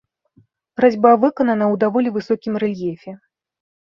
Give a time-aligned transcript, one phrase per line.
[0.83, 3.11] Разьба выканана ў даволі высокім рэльефе.